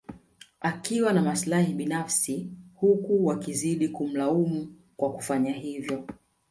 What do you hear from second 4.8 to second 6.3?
kwa kufanya hivyo